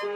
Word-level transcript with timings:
Hallo 0.00 0.08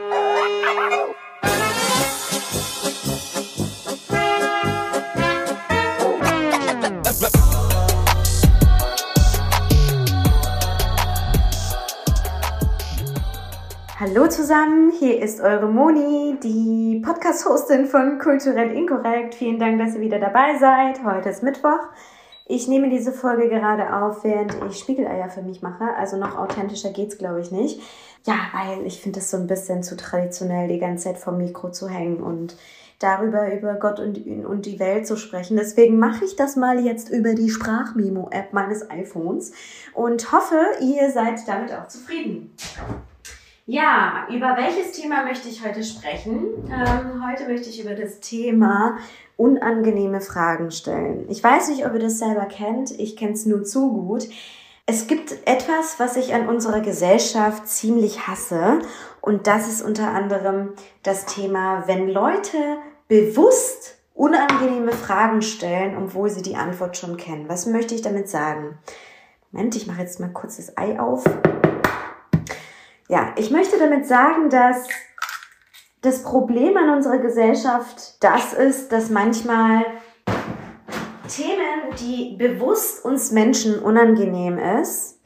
zusammen, 14.27 14.91
hier 14.97 15.21
ist 15.21 15.39
eure 15.39 15.67
Moni, 15.67 16.39
die 16.41 17.03
Podcast-Hostin 17.05 17.85
von 17.85 18.17
Kulturell 18.17 18.71
Inkorrekt. 18.71 19.35
Vielen 19.35 19.59
Dank, 19.59 19.77
dass 19.77 19.93
ihr 19.93 20.01
wieder 20.01 20.17
dabei 20.17 20.57
seid. 20.57 21.03
Heute 21.03 21.29
ist 21.29 21.43
Mittwoch. 21.43 21.89
Ich 22.47 22.67
nehme 22.67 22.89
diese 22.89 23.11
Folge 23.11 23.49
gerade 23.49 23.95
auf, 23.95 24.23
während 24.23 24.55
ich 24.69 24.79
Spiegeleier 24.79 25.29
für 25.29 25.41
mich 25.43 25.61
mache. 25.61 25.95
Also 25.95 26.17
noch 26.17 26.37
authentischer 26.37 26.91
geht's, 26.91 27.17
glaube 27.19 27.41
ich, 27.41 27.51
nicht. 27.51 27.81
Ja, 28.25 28.35
weil 28.53 28.85
ich 28.85 29.01
finde 29.01 29.19
es 29.19 29.29
so 29.29 29.37
ein 29.37 29.47
bisschen 29.47 29.83
zu 29.83 29.95
traditionell, 29.95 30.67
die 30.67 30.79
ganze 30.79 31.05
Zeit 31.05 31.17
vom 31.17 31.37
Mikro 31.37 31.71
zu 31.71 31.87
hängen 31.87 32.21
und 32.21 32.55
darüber 32.99 33.53
über 33.53 33.75
Gott 33.75 33.99
und, 33.99 34.17
und 34.45 34.65
die 34.65 34.79
Welt 34.79 35.05
zu 35.05 35.15
sprechen. 35.15 35.57
Deswegen 35.57 35.99
mache 35.99 36.25
ich 36.25 36.35
das 36.35 36.55
mal 36.55 36.79
jetzt 36.83 37.09
über 37.09 37.35
die 37.35 37.49
Sprachmemo-App 37.49 38.51
meines 38.51 38.89
iPhones 38.89 39.51
und 39.93 40.31
hoffe, 40.31 40.59
ihr 40.81 41.11
seid 41.11 41.47
damit 41.47 41.71
auch 41.73 41.87
zufrieden. 41.87 42.55
Ja, 43.67 44.27
über 44.29 44.55
welches 44.57 44.91
Thema 44.91 45.23
möchte 45.23 45.49
ich 45.49 45.65
heute 45.65 45.83
sprechen? 45.83 46.45
Ähm, 46.67 47.27
heute 47.27 47.47
möchte 47.47 47.69
ich 47.69 47.83
über 47.83 47.95
das 47.95 48.19
Thema 48.19 48.97
unangenehme 49.37 50.21
Fragen 50.21 50.71
stellen. 50.71 51.25
Ich 51.29 51.43
weiß 51.43 51.69
nicht, 51.69 51.85
ob 51.85 51.93
ihr 51.93 51.99
das 51.99 52.19
selber 52.19 52.45
kennt. 52.45 52.91
Ich 52.91 53.17
kenne 53.17 53.33
es 53.33 53.45
nur 53.45 53.63
zu 53.63 53.91
gut. 53.91 54.27
Es 54.87 55.07
gibt 55.07 55.47
etwas, 55.47 55.99
was 55.99 56.15
ich 56.15 56.35
an 56.35 56.47
unserer 56.47 56.79
Gesellschaft 56.79 57.67
ziemlich 57.67 58.27
hasse. 58.27 58.79
Und 59.19 59.47
das 59.47 59.67
ist 59.67 59.81
unter 59.81 60.09
anderem 60.09 60.73
das 61.01 61.25
Thema, 61.25 61.87
wenn 61.87 62.07
Leute 62.07 62.77
bewusst 63.07 63.97
unangenehme 64.13 64.91
Fragen 64.91 65.41
stellen, 65.41 65.97
obwohl 65.97 66.29
sie 66.29 66.43
die 66.43 66.55
Antwort 66.55 66.97
schon 66.97 67.17
kennen. 67.17 67.49
Was 67.49 67.65
möchte 67.65 67.95
ich 67.95 68.03
damit 68.03 68.29
sagen? 68.29 68.77
Moment, 69.51 69.75
ich 69.75 69.87
mache 69.87 70.01
jetzt 70.01 70.19
mal 70.19 70.29
kurz 70.29 70.57
das 70.57 70.77
Ei 70.77 70.99
auf. 70.99 71.23
Ja, 73.07 73.33
ich 73.37 73.49
möchte 73.49 73.79
damit 73.79 74.05
sagen, 74.05 74.51
dass 74.51 74.87
das 76.01 76.21
Problem 76.21 76.77
an 76.77 76.91
unserer 76.91 77.17
Gesellschaft 77.17 78.23
das 78.23 78.53
ist, 78.53 78.91
dass 78.91 79.09
manchmal 79.09 79.83
Themen, 81.35 81.93
die 81.99 82.37
bewusst 82.37 83.03
uns 83.03 83.31
Menschen 83.31 83.79
unangenehm 83.79 84.57
ist, 84.57 85.19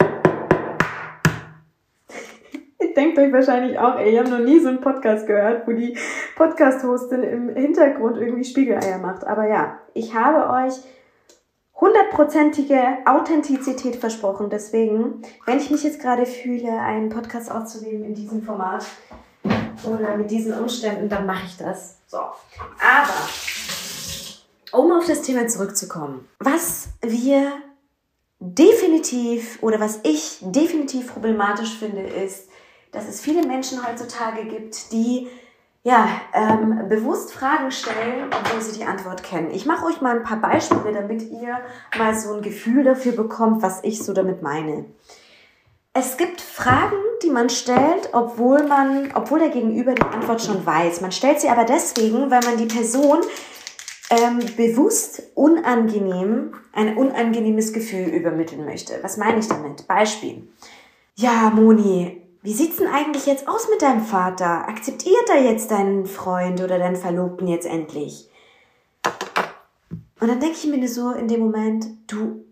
Ihr 2.80 2.94
denkt 2.94 3.18
euch 3.18 3.32
wahrscheinlich 3.32 3.78
auch, 3.78 3.96
ey, 3.96 4.12
ich 4.12 4.18
habe 4.18 4.30
noch 4.30 4.40
nie 4.40 4.58
so 4.58 4.68
einen 4.68 4.80
Podcast 4.80 5.26
gehört, 5.26 5.68
wo 5.68 5.72
die 5.72 5.96
Podcast-Hostin 6.34 7.22
im 7.22 7.54
Hintergrund 7.54 8.16
irgendwie 8.16 8.42
Spiegeleier 8.42 8.98
macht. 8.98 9.24
Aber 9.24 9.46
ja, 9.46 9.78
ich 9.94 10.14
habe 10.14 10.50
euch 10.66 10.72
hundertprozentige 11.74 12.80
Authentizität 13.04 13.96
versprochen. 13.96 14.50
Deswegen, 14.50 15.22
wenn 15.46 15.58
ich 15.58 15.70
mich 15.70 15.84
jetzt 15.84 16.00
gerade 16.00 16.26
fühle, 16.26 16.72
einen 16.80 17.10
Podcast 17.10 17.52
aufzunehmen 17.52 18.04
in 18.04 18.14
diesem 18.14 18.42
Format 18.42 18.84
oder 19.84 20.16
mit 20.16 20.30
diesen 20.30 20.58
Umständen, 20.58 21.08
dann 21.08 21.26
mache 21.26 21.46
ich 21.46 21.56
das. 21.56 21.98
So. 22.08 22.18
Aber, 22.18 23.28
um 24.72 24.92
auf 24.92 25.06
das 25.06 25.22
Thema 25.22 25.46
zurückzukommen, 25.48 26.28
was 26.38 26.88
wir 27.02 27.52
definitiv 28.38 29.62
oder 29.62 29.80
was 29.80 30.00
ich 30.02 30.38
definitiv 30.40 31.12
problematisch 31.12 31.76
finde, 31.78 32.02
ist, 32.02 32.48
dass 32.92 33.08
es 33.08 33.20
viele 33.20 33.46
Menschen 33.46 33.86
heutzutage 33.86 34.44
gibt, 34.46 34.92
die 34.92 35.28
ja, 35.82 36.08
ähm, 36.34 36.88
bewusst 36.88 37.32
Fragen 37.32 37.70
stellen, 37.70 38.30
obwohl 38.30 38.60
sie 38.60 38.78
die 38.78 38.84
Antwort 38.84 39.22
kennen. 39.22 39.50
Ich 39.50 39.64
mache 39.64 39.86
euch 39.86 40.02
mal 40.02 40.16
ein 40.16 40.24
paar 40.24 40.36
Beispiele, 40.36 40.92
damit 40.92 41.22
ihr 41.30 41.58
mal 41.96 42.14
so 42.14 42.34
ein 42.34 42.42
Gefühl 42.42 42.84
dafür 42.84 43.12
bekommt, 43.12 43.62
was 43.62 43.80
ich 43.82 44.02
so 44.02 44.12
damit 44.12 44.42
meine. 44.42 44.84
Es 45.94 46.18
gibt 46.18 46.40
Fragen, 46.40 46.96
die 47.22 47.30
man 47.30 47.48
stellt, 47.48 48.10
obwohl 48.12 48.62
man, 48.64 49.10
obwohl 49.14 49.38
der 49.38 49.48
Gegenüber 49.48 49.94
die 49.94 50.02
Antwort 50.02 50.42
schon 50.42 50.64
weiß. 50.64 51.00
Man 51.00 51.12
stellt 51.12 51.40
sie 51.40 51.48
aber 51.48 51.64
deswegen, 51.64 52.30
weil 52.30 52.40
man 52.44 52.58
die 52.58 52.66
Person 52.66 53.20
ähm, 54.10 54.40
bewusst 54.56 55.22
unangenehm, 55.34 56.54
ein 56.72 56.96
unangenehmes 56.96 57.72
Gefühl 57.72 58.08
übermitteln 58.08 58.64
möchte. 58.64 58.98
Was 59.02 59.16
meine 59.16 59.38
ich 59.38 59.48
damit? 59.48 59.86
Beispiel. 59.86 60.48
Ja, 61.14 61.50
Moni, 61.54 62.20
wie 62.42 62.52
sieht's 62.52 62.76
denn 62.76 62.88
eigentlich 62.88 63.26
jetzt 63.26 63.46
aus 63.46 63.68
mit 63.70 63.82
deinem 63.82 64.02
Vater? 64.02 64.68
Akzeptiert 64.68 65.28
er 65.28 65.42
jetzt 65.42 65.70
deinen 65.70 66.06
Freund 66.06 66.60
oder 66.60 66.78
deinen 66.78 66.96
Verlobten 66.96 67.46
jetzt 67.46 67.66
endlich? 67.66 68.28
Und 70.20 70.28
dann 70.28 70.40
denke 70.40 70.56
ich 70.56 70.66
mir 70.66 70.88
so 70.88 71.12
in 71.12 71.28
dem 71.28 71.40
Moment, 71.40 71.86
du 72.06 72.44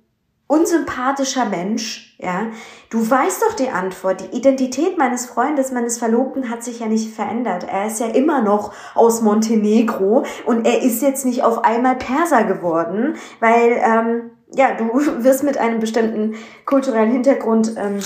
unsympathischer 0.48 1.44
Mensch, 1.44 2.16
ja, 2.18 2.46
du 2.90 3.08
weißt 3.08 3.42
doch 3.42 3.54
die 3.54 3.68
Antwort. 3.68 4.20
Die 4.22 4.36
Identität 4.36 4.98
meines 4.98 5.26
Freundes, 5.26 5.70
meines 5.70 5.98
Verlobten 5.98 6.50
hat 6.50 6.64
sich 6.64 6.80
ja 6.80 6.86
nicht 6.86 7.14
verändert. 7.14 7.64
Er 7.70 7.86
ist 7.86 8.00
ja 8.00 8.06
immer 8.06 8.42
noch 8.42 8.72
aus 8.94 9.22
Montenegro 9.22 10.24
und 10.46 10.66
er 10.66 10.82
ist 10.82 11.00
jetzt 11.02 11.24
nicht 11.24 11.44
auf 11.44 11.64
einmal 11.64 11.94
Perser 11.94 12.44
geworden, 12.44 13.14
weil, 13.38 13.80
ähm, 13.80 14.30
ja, 14.52 14.74
du 14.74 14.90
wirst 15.22 15.44
mit 15.44 15.58
einem 15.58 15.78
bestimmten 15.78 16.34
kulturellen 16.64 17.12
Hintergrund 17.12 17.74
ähm, 17.76 18.00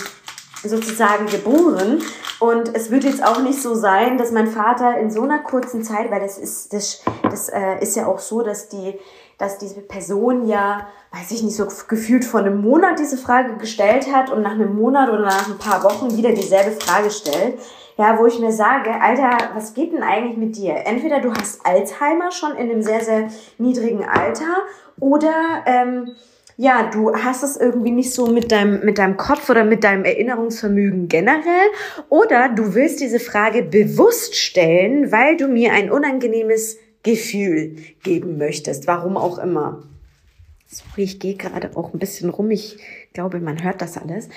sozusagen 0.62 1.26
geboren. 1.26 2.02
Und 2.40 2.74
es 2.74 2.90
wird 2.90 3.04
jetzt 3.04 3.24
auch 3.24 3.40
nicht 3.40 3.62
so 3.62 3.74
sein, 3.74 4.18
dass 4.18 4.32
mein 4.32 4.48
Vater 4.48 4.98
in 4.98 5.10
so 5.10 5.22
einer 5.22 5.38
kurzen 5.38 5.84
Zeit, 5.84 6.10
weil 6.10 6.20
das 6.20 6.38
ist, 6.38 6.72
das, 6.72 7.02
das 7.22 7.48
äh, 7.48 7.80
ist 7.80 7.94
ja 7.94 8.06
auch 8.06 8.18
so, 8.18 8.42
dass 8.42 8.68
die, 8.68 8.98
dass 9.42 9.58
diese 9.58 9.80
Person 9.80 10.46
ja, 10.46 10.86
weiß 11.10 11.32
ich 11.32 11.42
nicht, 11.42 11.56
so 11.56 11.66
gefühlt 11.88 12.24
vor 12.24 12.40
einem 12.40 12.62
Monat 12.62 13.00
diese 13.00 13.16
Frage 13.16 13.56
gestellt 13.56 14.06
hat 14.14 14.30
und 14.30 14.42
nach 14.42 14.52
einem 14.52 14.76
Monat 14.76 15.08
oder 15.08 15.22
nach 15.22 15.48
ein 15.48 15.58
paar 15.58 15.82
Wochen 15.82 16.16
wieder 16.16 16.30
dieselbe 16.30 16.70
Frage 16.70 17.10
stellt. 17.10 17.58
Ja, 17.98 18.18
wo 18.18 18.26
ich 18.26 18.38
mir 18.38 18.52
sage, 18.52 18.90
Alter, 19.00 19.50
was 19.54 19.74
geht 19.74 19.92
denn 19.92 20.04
eigentlich 20.04 20.36
mit 20.36 20.56
dir? 20.56 20.76
Entweder 20.86 21.20
du 21.20 21.32
hast 21.34 21.66
Alzheimer 21.66 22.30
schon 22.30 22.52
in 22.52 22.70
einem 22.70 22.82
sehr, 22.82 23.00
sehr 23.00 23.28
niedrigen 23.58 24.04
Alter 24.04 24.62
oder 25.00 25.32
ähm, 25.66 26.12
ja, 26.56 26.88
du 26.92 27.12
hast 27.12 27.42
es 27.42 27.56
irgendwie 27.56 27.90
nicht 27.90 28.14
so 28.14 28.28
mit 28.28 28.52
deinem, 28.52 28.84
mit 28.84 28.98
deinem 28.98 29.16
Kopf 29.16 29.50
oder 29.50 29.64
mit 29.64 29.82
deinem 29.82 30.04
Erinnerungsvermögen 30.04 31.08
generell 31.08 31.68
oder 32.08 32.48
du 32.48 32.74
willst 32.74 33.00
diese 33.00 33.18
Frage 33.18 33.64
bewusst 33.64 34.36
stellen, 34.36 35.10
weil 35.10 35.36
du 35.36 35.48
mir 35.48 35.72
ein 35.72 35.90
unangenehmes 35.90 36.76
Gefühl 37.02 37.76
geben 38.02 38.38
möchtest, 38.38 38.86
warum 38.86 39.16
auch 39.16 39.38
immer. 39.38 39.82
Sorry, 40.68 41.02
ich 41.02 41.20
gehe 41.20 41.34
gerade 41.34 41.76
auch 41.76 41.92
ein 41.92 41.98
bisschen 41.98 42.30
rum, 42.30 42.50
ich 42.50 42.78
glaube, 43.12 43.40
man 43.40 43.62
hört 43.62 43.82
das 43.82 43.98
alles. 43.98 44.28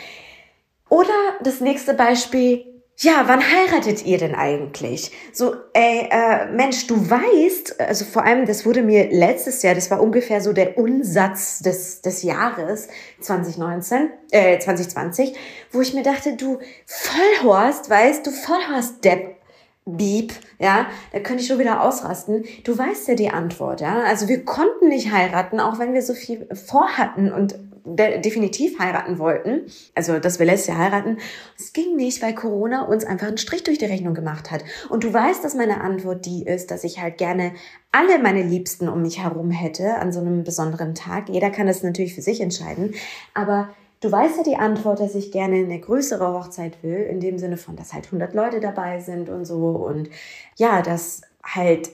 Oder 0.90 1.14
das 1.44 1.62
nächste 1.62 1.94
Beispiel, 1.94 2.66
ja, 2.98 3.24
wann 3.26 3.42
heiratet 3.42 4.06
ihr 4.06 4.18
denn 4.18 4.36
eigentlich? 4.36 5.12
So, 5.34 5.56
ey, 5.74 6.08
äh, 6.10 6.46
Mensch, 6.46 6.88
du 6.88 7.10
weißt, 7.10 7.82
also 7.82 8.06
vor 8.06 8.24
allem, 8.24 8.46
das 8.46 8.66
wurde 8.66 8.84
mir 8.84 9.12
letztes 9.12 9.62
Jahr, 9.64 9.76
das 9.76 9.92
war 9.92 10.02
ungefähr 10.02 10.40
so 10.40 10.54
der 10.54 10.78
Unsatz 10.78 11.60
des, 11.60 12.02
des 12.02 12.24
Jahres 12.24 12.88
2019, 13.20 14.12
äh, 14.32 14.60
2020, 14.60 15.34
wo 15.72 15.82
ich 15.82 15.94
mir 15.94 16.04
dachte, 16.04 16.38
du 16.38 16.60
Vollhorst, 16.86 17.90
weißt 17.90 18.26
du, 18.26 18.32
Vollhorst 18.32 19.04
Depp, 19.04 19.36
Beep, 19.86 20.34
ja, 20.58 20.88
da 21.12 21.20
könnte 21.20 21.44
ich 21.44 21.48
schon 21.48 21.60
wieder 21.60 21.82
ausrasten. 21.82 22.44
Du 22.64 22.76
weißt 22.76 23.08
ja 23.08 23.14
die 23.14 23.30
Antwort, 23.30 23.82
ja. 23.82 24.02
Also 24.04 24.28
wir 24.28 24.44
konnten 24.44 24.90
nicht 24.90 25.12
heiraten, 25.12 25.60
auch 25.60 25.78
wenn 25.78 25.94
wir 25.94 26.02
so 26.02 26.16
viel 26.16 26.48
vorhatten 26.54 27.32
und 27.32 27.56
de 27.86 28.20
definitiv 28.20 28.80
heiraten 28.80 29.20
wollten. 29.20 29.68
Also, 29.94 30.18
dass 30.20 30.40
wir 30.40 30.46
letztes 30.46 30.68
Jahr 30.68 30.80
heiraten. 30.80 31.18
Es 31.58 31.72
ging 31.72 31.96
nicht, 31.96 32.22
weil 32.22 32.34
Corona 32.34 32.86
uns 32.86 33.06
einfach 33.06 33.28
einen 33.28 33.38
Strich 33.38 33.64
durch 33.64 33.78
die 33.78 33.86
Rechnung 33.86 34.16
gemacht 34.16 34.52
hat. 34.52 34.64
Und 34.90 35.04
du 35.04 35.14
weißt, 35.14 35.44
dass 35.44 35.54
meine 35.54 35.82
Antwort 35.82 36.26
die 36.26 36.44
ist, 36.44 36.72
dass 36.72 36.84
ich 36.84 37.00
halt 37.00 37.18
gerne 37.18 37.54
alle 37.92 38.18
meine 38.20 38.42
Liebsten 38.42 38.90
um 38.90 39.04
mich 39.04 39.22
herum 39.22 39.52
hätte 39.52 39.98
an 39.98 40.12
so 40.12 40.20
einem 40.20 40.44
besonderen 40.44 40.96
Tag. 40.96 41.30
Jeder 41.30 41.52
kann 41.52 41.68
das 41.68 41.84
natürlich 41.84 42.16
für 42.16 42.24
sich 42.24 42.42
entscheiden. 42.42 42.96
Aber 43.36 43.70
Du 44.06 44.12
weißt 44.12 44.38
ja 44.38 44.44
die 44.44 44.56
Antwort, 44.56 45.00
dass 45.00 45.16
ich 45.16 45.32
gerne 45.32 45.56
eine 45.56 45.80
größere 45.80 46.32
Hochzeit 46.32 46.84
will, 46.84 47.08
in 47.10 47.20
dem 47.20 47.40
Sinne 47.40 47.58
von, 47.58 47.76
dass 47.76 47.92
halt 47.92 48.06
100 48.06 48.36
Leute 48.36 48.60
dabei 48.60 49.00
sind 49.00 49.30
und 49.30 49.46
so. 49.46 49.70
Und 49.70 50.12
ja, 50.58 50.84
dass 50.84 51.22
halt 51.44 51.90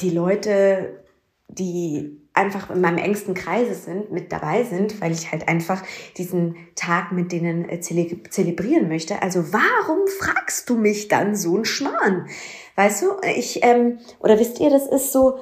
die 0.00 0.10
Leute, 0.10 1.04
die 1.46 2.20
einfach 2.34 2.68
in 2.70 2.80
meinem 2.80 2.98
engsten 2.98 3.34
Kreise 3.34 3.74
sind, 3.74 4.10
mit 4.10 4.32
dabei 4.32 4.64
sind, 4.64 5.00
weil 5.00 5.12
ich 5.12 5.30
halt 5.30 5.46
einfach 5.46 5.84
diesen 6.16 6.56
Tag 6.74 7.12
mit 7.12 7.30
denen 7.30 7.68
äh, 7.68 7.78
zelebrieren 7.78 8.88
möchte. 8.88 9.22
Also 9.22 9.52
warum 9.52 10.08
fragst 10.18 10.68
du 10.68 10.76
mich 10.76 11.06
dann 11.06 11.36
so 11.36 11.58
ein 11.58 11.64
Schmarrn? 11.64 12.26
Weißt 12.74 13.02
du, 13.02 13.06
ich, 13.36 13.62
ähm, 13.62 14.00
oder 14.18 14.40
wisst 14.40 14.58
ihr, 14.58 14.70
das 14.70 14.88
ist 14.88 15.12
so, 15.12 15.38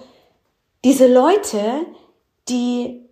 diese 0.84 1.10
Leute, 1.10 1.86
die 2.50 3.08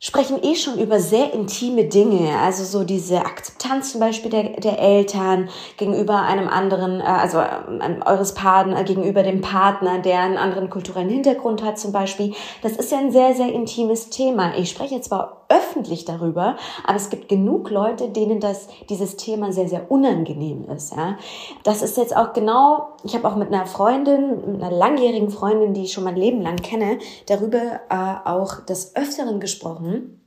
sprechen 0.00 0.42
eh 0.42 0.54
schon 0.54 0.78
über 0.78 1.00
sehr 1.00 1.32
intime 1.34 1.84
Dinge, 1.84 2.38
also 2.38 2.64
so 2.64 2.84
diese 2.84 3.18
Akzeptanz 3.18 3.92
zum 3.92 4.00
Beispiel 4.00 4.30
der, 4.30 4.60
der 4.60 4.78
Eltern 4.78 5.48
gegenüber 5.76 6.22
einem 6.22 6.48
anderen, 6.48 7.00
äh, 7.00 7.04
also 7.04 7.38
äh, 7.40 8.00
eures 8.06 8.34
Partner, 8.34 8.84
gegenüber 8.84 9.22
dem 9.22 9.40
Partner, 9.40 9.98
der 9.98 10.20
einen 10.20 10.36
anderen 10.36 10.70
kulturellen 10.70 11.10
Hintergrund 11.10 11.62
hat 11.62 11.78
zum 11.78 11.92
Beispiel. 11.92 12.34
Das 12.62 12.72
ist 12.72 12.92
ja 12.92 12.98
ein 12.98 13.10
sehr, 13.10 13.34
sehr 13.34 13.52
intimes 13.52 14.10
Thema. 14.10 14.56
Ich 14.56 14.70
spreche 14.70 15.00
zwar 15.00 15.37
öffentlich 15.48 16.04
darüber, 16.04 16.56
aber 16.84 16.96
es 16.96 17.10
gibt 17.10 17.28
genug 17.28 17.70
Leute, 17.70 18.10
denen 18.10 18.40
das, 18.40 18.68
dieses 18.90 19.16
Thema 19.16 19.52
sehr, 19.52 19.68
sehr 19.68 19.90
unangenehm 19.90 20.68
ist. 20.68 20.94
Ja? 20.94 21.18
Das 21.64 21.82
ist 21.82 21.96
jetzt 21.96 22.14
auch 22.14 22.32
genau, 22.32 22.96
ich 23.02 23.14
habe 23.14 23.26
auch 23.26 23.36
mit 23.36 23.48
einer 23.48 23.66
Freundin, 23.66 24.52
mit 24.52 24.62
einer 24.62 24.74
langjährigen 24.74 25.30
Freundin, 25.30 25.74
die 25.74 25.84
ich 25.84 25.92
schon 25.92 26.04
mein 26.04 26.16
Leben 26.16 26.42
lang 26.42 26.56
kenne, 26.56 26.98
darüber 27.26 27.80
äh, 27.88 28.28
auch 28.28 28.64
des 28.66 28.94
Öfteren 28.94 29.40
gesprochen, 29.40 30.20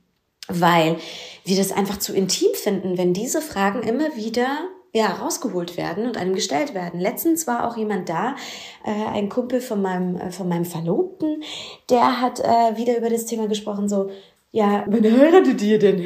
weil 0.48 0.96
wir 1.44 1.56
das 1.56 1.72
einfach 1.72 1.98
zu 1.98 2.12
intim 2.12 2.52
finden, 2.54 2.98
wenn 2.98 3.12
diese 3.12 3.40
Fragen 3.40 3.82
immer 3.82 4.16
wieder 4.16 4.46
ja, 4.94 5.06
rausgeholt 5.06 5.78
werden 5.78 6.06
und 6.06 6.18
einem 6.18 6.34
gestellt 6.34 6.74
werden. 6.74 7.00
Letztens 7.00 7.46
war 7.46 7.66
auch 7.66 7.76
jemand 7.78 8.10
da, 8.10 8.36
äh, 8.84 8.90
ein 8.90 9.30
Kumpel 9.30 9.62
von 9.62 9.80
meinem, 9.80 10.16
äh, 10.16 10.30
von 10.30 10.48
meinem 10.48 10.66
Verlobten, 10.66 11.42
der 11.88 12.20
hat 12.20 12.40
äh, 12.40 12.76
wieder 12.76 12.98
über 12.98 13.08
das 13.08 13.24
Thema 13.24 13.48
gesprochen, 13.48 13.88
so, 13.88 14.10
ja, 14.52 14.84
wann 14.86 15.02
heiratet 15.02 15.62
ihr 15.62 15.78
denn? 15.78 15.98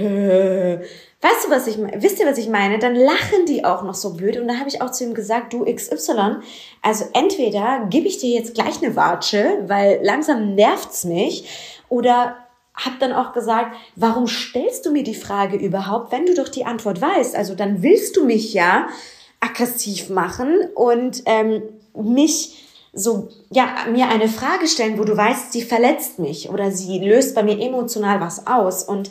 Weißt 1.20 1.44
du, 1.44 1.50
was 1.50 1.66
ich? 1.66 1.78
Wisst 1.78 2.20
ihr, 2.20 2.26
was 2.26 2.38
ich 2.38 2.48
meine? 2.48 2.78
Dann 2.78 2.94
lachen 2.94 3.44
die 3.48 3.64
auch 3.64 3.82
noch 3.82 3.94
so 3.94 4.14
blöd. 4.14 4.36
Und 4.36 4.46
da 4.46 4.54
habe 4.54 4.68
ich 4.68 4.80
auch 4.80 4.92
zu 4.92 5.02
ihm 5.02 5.14
gesagt, 5.14 5.52
du 5.52 5.64
XY, 5.64 6.36
also 6.80 7.06
entweder 7.12 7.86
gebe 7.90 8.06
ich 8.06 8.18
dir 8.18 8.30
jetzt 8.30 8.54
gleich 8.54 8.80
eine 8.82 8.94
Watsche, 8.94 9.64
weil 9.66 9.98
langsam 10.02 10.54
nervt's 10.54 11.04
mich, 11.04 11.48
oder 11.88 12.36
hab 12.74 13.00
dann 13.00 13.12
auch 13.12 13.32
gesagt, 13.32 13.74
warum 13.96 14.28
stellst 14.28 14.86
du 14.86 14.92
mir 14.92 15.02
die 15.02 15.14
Frage 15.14 15.56
überhaupt, 15.56 16.12
wenn 16.12 16.26
du 16.26 16.34
doch 16.34 16.48
die 16.48 16.66
Antwort 16.66 17.00
weißt? 17.00 17.34
Also 17.34 17.54
dann 17.54 17.82
willst 17.82 18.16
du 18.16 18.24
mich 18.24 18.54
ja 18.54 18.86
aggressiv 19.40 20.10
machen 20.10 20.68
und 20.74 21.22
ähm, 21.26 21.62
mich 21.94 22.65
so, 22.96 23.28
ja, 23.50 23.68
mir 23.90 24.08
eine 24.08 24.28
Frage 24.28 24.66
stellen, 24.66 24.98
wo 24.98 25.04
du 25.04 25.16
weißt, 25.16 25.52
sie 25.52 25.62
verletzt 25.62 26.18
mich 26.18 26.48
oder 26.48 26.72
sie 26.72 26.98
löst 26.98 27.34
bei 27.34 27.42
mir 27.42 27.60
emotional 27.60 28.20
was 28.20 28.46
aus. 28.46 28.82
Und 28.82 29.10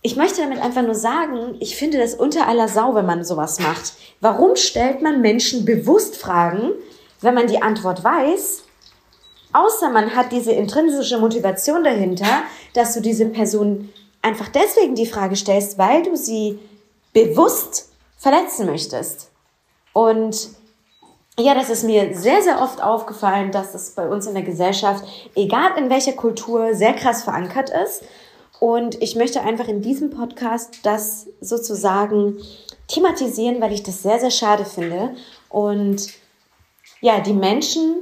ich 0.00 0.16
möchte 0.16 0.42
damit 0.42 0.62
einfach 0.62 0.82
nur 0.82 0.94
sagen, 0.94 1.56
ich 1.58 1.76
finde 1.76 1.98
das 1.98 2.14
unter 2.14 2.46
aller 2.46 2.68
Sau, 2.68 2.94
wenn 2.94 3.04
man 3.04 3.24
sowas 3.24 3.58
macht. 3.58 3.94
Warum 4.20 4.54
stellt 4.54 5.02
man 5.02 5.20
Menschen 5.20 5.64
bewusst 5.64 6.16
Fragen, 6.16 6.70
wenn 7.20 7.34
man 7.34 7.48
die 7.48 7.60
Antwort 7.60 8.04
weiß, 8.04 8.62
außer 9.52 9.90
man 9.90 10.14
hat 10.14 10.30
diese 10.30 10.52
intrinsische 10.52 11.18
Motivation 11.18 11.82
dahinter, 11.82 12.44
dass 12.74 12.94
du 12.94 13.00
diese 13.00 13.26
Person 13.26 13.92
einfach 14.22 14.48
deswegen 14.48 14.94
die 14.94 15.06
Frage 15.06 15.36
stellst, 15.36 15.78
weil 15.78 16.02
du 16.04 16.16
sie 16.16 16.58
bewusst 17.12 17.90
verletzen 18.18 18.66
möchtest. 18.66 19.30
Und 19.92 20.50
ja, 21.38 21.54
das 21.54 21.68
ist 21.68 21.82
mir 21.82 22.16
sehr, 22.16 22.42
sehr 22.42 22.60
oft 22.60 22.80
aufgefallen, 22.82 23.50
dass 23.50 23.74
es 23.74 23.90
bei 23.90 24.08
uns 24.08 24.26
in 24.26 24.34
der 24.34 24.44
Gesellschaft, 24.44 25.04
egal 25.34 25.76
in 25.76 25.90
welcher 25.90 26.12
Kultur, 26.12 26.74
sehr 26.74 26.92
krass 26.92 27.24
verankert 27.24 27.70
ist. 27.70 28.04
Und 28.60 29.02
ich 29.02 29.16
möchte 29.16 29.40
einfach 29.40 29.66
in 29.66 29.82
diesem 29.82 30.10
Podcast 30.10 30.78
das 30.84 31.26
sozusagen 31.40 32.38
thematisieren, 32.86 33.60
weil 33.60 33.72
ich 33.72 33.82
das 33.82 34.02
sehr, 34.02 34.20
sehr 34.20 34.30
schade 34.30 34.64
finde. 34.64 35.16
Und 35.48 36.08
ja, 37.00 37.18
die 37.20 37.32
Menschen 37.32 37.96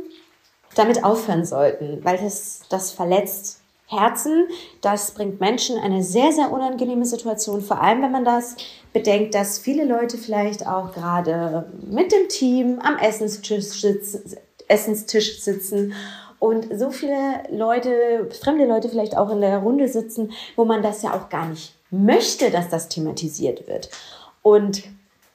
damit 0.74 1.02
aufhören 1.02 1.46
sollten, 1.46 2.04
weil 2.04 2.18
das, 2.18 2.60
das 2.68 2.92
verletzt 2.92 3.61
Herzen. 3.92 4.48
Das 4.80 5.12
bringt 5.12 5.40
Menschen 5.40 5.78
eine 5.78 6.02
sehr, 6.02 6.32
sehr 6.32 6.50
unangenehme 6.50 7.04
Situation, 7.04 7.60
vor 7.60 7.80
allem 7.80 8.02
wenn 8.02 8.10
man 8.10 8.24
das 8.24 8.56
bedenkt, 8.92 9.34
dass 9.34 9.58
viele 9.58 9.84
Leute 9.84 10.18
vielleicht 10.18 10.66
auch 10.66 10.92
gerade 10.92 11.70
mit 11.86 12.12
dem 12.12 12.28
Team 12.28 12.80
am 12.80 12.96
Essenstisch 12.96 13.80
sitzen, 13.80 14.36
Essenstisch 14.68 15.40
sitzen 15.40 15.94
und 16.38 16.66
so 16.76 16.90
viele 16.90 17.44
Leute, 17.50 18.28
fremde 18.40 18.66
Leute 18.66 18.88
vielleicht 18.88 19.16
auch 19.16 19.30
in 19.30 19.40
der 19.40 19.58
Runde 19.58 19.86
sitzen, 19.86 20.32
wo 20.56 20.64
man 20.64 20.82
das 20.82 21.02
ja 21.02 21.14
auch 21.14 21.28
gar 21.28 21.46
nicht 21.46 21.74
möchte, 21.90 22.50
dass 22.50 22.68
das 22.68 22.88
thematisiert 22.88 23.68
wird. 23.68 23.90
Und 24.42 24.82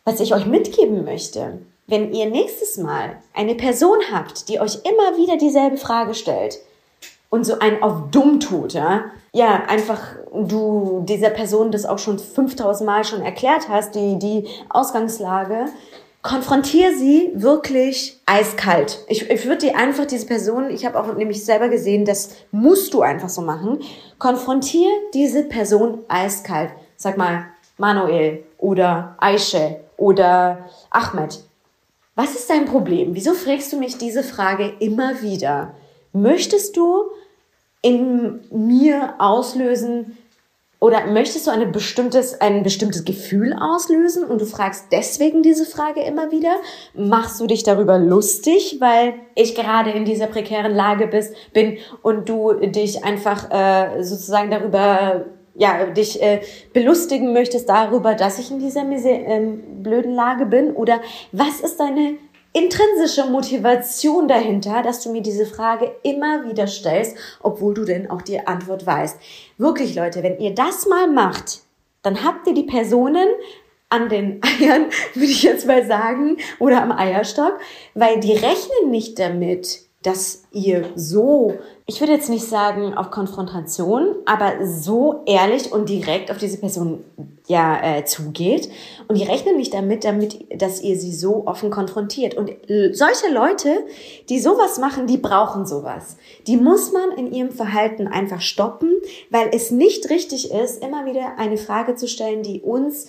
was 0.03 0.19
ich 0.19 0.33
euch 0.33 0.45
mitgeben 0.45 1.05
möchte, 1.05 1.59
wenn 1.87 2.13
ihr 2.13 2.25
nächstes 2.25 2.77
Mal 2.77 3.21
eine 3.33 3.55
Person 3.55 3.99
habt, 4.11 4.49
die 4.49 4.59
euch 4.59 4.79
immer 4.83 5.17
wieder 5.17 5.37
dieselbe 5.37 5.77
Frage 5.77 6.13
stellt, 6.13 6.59
und 7.29 7.45
so 7.45 7.59
ein 7.59 7.81
auf 7.83 8.09
dumm 8.11 8.39
tut, 8.39 8.73
ja, 8.73 9.05
ja, 9.33 9.63
einfach 9.67 9.99
du 10.33 11.03
dieser 11.07 11.29
Person 11.29 11.71
das 11.71 11.85
auch 11.85 11.99
schon 11.99 12.19
5000 12.19 12.85
Mal 12.85 13.03
schon 13.03 13.21
erklärt 13.21 13.69
hast, 13.69 13.95
die, 13.95 14.17
die 14.17 14.47
Ausgangslage, 14.69 15.65
konfrontier 16.21 16.97
sie 16.97 17.31
wirklich 17.35 18.19
eiskalt. 18.25 18.99
Ich, 19.07 19.29
ich 19.29 19.45
würde 19.45 19.67
dir 19.67 19.77
einfach 19.77 20.05
diese 20.05 20.25
Person, 20.25 20.69
ich 20.69 20.85
habe 20.85 20.99
auch 20.99 21.15
nämlich 21.15 21.45
selber 21.45 21.69
gesehen, 21.69 22.05
das 22.05 22.35
musst 22.51 22.93
du 22.93 23.01
einfach 23.01 23.29
so 23.29 23.41
machen, 23.41 23.79
konfrontier 24.17 24.89
diese 25.13 25.43
Person 25.43 25.99
eiskalt. 26.07 26.71
Sag 26.95 27.17
mal, 27.17 27.45
Manuel 27.77 28.43
oder 28.57 29.15
Aische 29.19 29.79
oder 29.97 30.65
Ahmed, 30.89 31.43
was 32.15 32.31
ist 32.33 32.49
dein 32.49 32.65
Problem? 32.65 33.13
Wieso 33.13 33.33
fragst 33.33 33.71
du 33.71 33.77
mich 33.77 33.97
diese 33.97 34.23
Frage 34.23 34.73
immer 34.79 35.21
wieder? 35.21 35.75
Möchtest 36.13 36.75
du 36.75 37.03
in 37.81 38.39
mir 38.51 39.15
auslösen 39.19 40.17
oder 40.79 41.07
möchtest 41.07 41.47
du 41.47 41.51
eine 41.51 41.65
bestimmtes, 41.65 42.39
ein 42.39 42.61
bestimmtes 42.61 43.03
Gefühl 43.03 43.53
auslösen 43.59 44.23
und 44.23 44.39
du 44.41 44.45
fragst 44.45 44.85
deswegen 44.91 45.41
diese 45.41 45.65
Frage 45.65 46.01
immer 46.01 46.31
wieder? 46.31 46.55
Machst 46.93 47.39
du 47.39 47.47
dich 47.47 47.63
darüber 47.63 47.97
lustig, 47.97 48.77
weil 48.79 49.15
ich 49.33 49.55
gerade 49.55 49.89
in 49.89 50.05
dieser 50.05 50.27
prekären 50.27 50.75
Lage 50.75 51.07
bist, 51.07 51.33
bin 51.51 51.79
und 52.03 52.29
du 52.29 52.53
dich 52.53 53.03
einfach 53.03 53.49
äh, 53.49 54.03
sozusagen 54.03 54.51
darüber 54.51 55.25
ja, 55.55 55.87
dich 55.87 56.21
äh, 56.21 56.41
belustigen 56.71 57.33
möchtest 57.33 57.67
darüber, 57.67 58.13
dass 58.13 58.37
ich 58.37 58.51
in 58.51 58.59
dieser 58.59 58.83
äh, 58.87 59.39
blöden 59.81 60.13
Lage 60.13 60.45
bin? 60.45 60.73
Oder 60.73 61.01
was 61.31 61.61
ist 61.61 61.79
deine 61.79 62.13
intrinsische 62.57 63.25
Motivation 63.25 64.27
dahinter, 64.27 64.81
dass 64.81 65.01
du 65.03 65.11
mir 65.11 65.21
diese 65.21 65.45
Frage 65.45 65.91
immer 66.03 66.49
wieder 66.49 66.67
stellst, 66.67 67.15
obwohl 67.41 67.73
du 67.73 67.85
denn 67.85 68.09
auch 68.09 68.21
die 68.21 68.45
Antwort 68.45 68.85
weißt. 68.85 69.19
Wirklich, 69.57 69.95
Leute, 69.95 70.23
wenn 70.23 70.39
ihr 70.39 70.55
das 70.55 70.87
mal 70.87 71.07
macht, 71.07 71.59
dann 72.01 72.23
habt 72.23 72.47
ihr 72.47 72.53
die 72.53 72.63
Personen 72.63 73.27
an 73.89 74.09
den 74.09 74.41
Eiern, 74.61 74.87
würde 75.13 75.31
ich 75.31 75.43
jetzt 75.43 75.67
mal 75.67 75.85
sagen, 75.85 76.37
oder 76.59 76.81
am 76.81 76.91
Eierstock, 76.91 77.59
weil 77.93 78.19
die 78.19 78.33
rechnen 78.33 78.89
nicht 78.89 79.19
damit, 79.19 79.86
dass 80.07 80.43
ihr 80.53 80.85
so, 80.95 81.55
ich 81.85 81.99
würde 81.99 82.13
jetzt 82.13 82.29
nicht 82.29 82.45
sagen 82.45 82.93
auf 82.93 83.11
Konfrontation, 83.11 84.15
aber 84.25 84.65
so 84.65 85.21
ehrlich 85.25 85.73
und 85.73 85.89
direkt 85.89 86.31
auf 86.31 86.37
diese 86.37 86.59
Person 86.59 87.03
ja 87.47 87.81
äh, 87.83 88.05
zugeht 88.05 88.69
und 89.09 89.17
die 89.17 89.25
rechnen 89.25 89.57
nicht 89.57 89.73
damit, 89.73 90.05
damit, 90.05 90.61
dass 90.61 90.81
ihr 90.81 90.97
sie 90.97 91.13
so 91.13 91.45
offen 91.45 91.71
konfrontiert. 91.71 92.35
Und 92.35 92.51
solche 92.93 93.33
Leute, 93.33 93.85
die 94.29 94.39
sowas 94.39 94.79
machen, 94.79 95.07
die 95.07 95.17
brauchen 95.17 95.65
sowas. 95.65 96.15
Die 96.47 96.55
muss 96.55 96.93
man 96.93 97.11
in 97.17 97.33
ihrem 97.33 97.51
Verhalten 97.51 98.07
einfach 98.07 98.39
stoppen, 98.39 98.93
weil 99.29 99.49
es 99.51 99.71
nicht 99.71 100.09
richtig 100.09 100.51
ist, 100.51 100.81
immer 100.81 101.05
wieder 101.05 101.37
eine 101.37 101.57
Frage 101.57 101.95
zu 101.95 102.07
stellen, 102.07 102.43
die 102.43 102.61
uns 102.61 103.07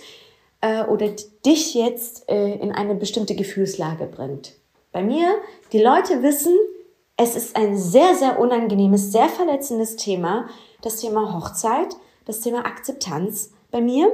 äh, 0.63 0.83
oder 0.83 1.11
dich 1.47 1.75
jetzt 1.75 2.29
äh, 2.29 2.55
in 2.55 2.73
eine 2.73 2.97
bestimmte 2.97 3.37
Gefühlslage 3.37 4.07
bringt. 4.07 4.55
Bei 4.91 5.03
mir, 5.03 5.37
die 5.73 5.81
Leute 5.81 6.25
wissen, 6.25 6.57
es 7.19 7.35
ist 7.35 7.57
ein 7.57 7.77
sehr, 7.77 8.15
sehr 8.15 8.39
unangenehmes, 8.39 9.13
sehr 9.13 9.29
verletzendes 9.29 9.97
Thema, 9.97 10.49
das 10.83 10.97
Thema 10.97 11.35
Hochzeit, 11.35 11.97
das 12.25 12.41
Thema 12.41 12.65
Akzeptanz 12.65 13.53
bei 13.73 13.81
mir 13.81 14.11